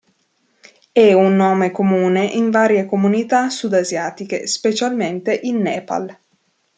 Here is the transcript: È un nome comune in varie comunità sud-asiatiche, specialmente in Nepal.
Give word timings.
È 0.91 1.13
un 1.13 1.35
nome 1.35 1.69
comune 1.69 2.25
in 2.25 2.49
varie 2.49 2.87
comunità 2.87 3.49
sud-asiatiche, 3.51 4.47
specialmente 4.47 5.39
in 5.43 5.61
Nepal. 5.61 6.17